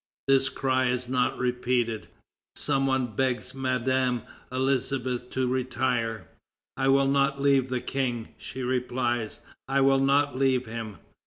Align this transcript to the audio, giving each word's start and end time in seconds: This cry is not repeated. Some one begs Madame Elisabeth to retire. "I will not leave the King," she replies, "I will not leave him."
This 0.27 0.49
cry 0.49 0.87
is 0.87 1.07
not 1.07 1.37
repeated. 1.37 2.07
Some 2.55 2.87
one 2.87 3.15
begs 3.15 3.53
Madame 3.53 4.23
Elisabeth 4.51 5.29
to 5.29 5.47
retire. 5.47 6.27
"I 6.75 6.87
will 6.87 7.07
not 7.07 7.39
leave 7.39 7.69
the 7.69 7.81
King," 7.81 8.29
she 8.39 8.63
replies, 8.63 9.41
"I 9.67 9.81
will 9.81 9.99
not 10.03 10.35
leave 10.35 10.65
him." 10.65 10.97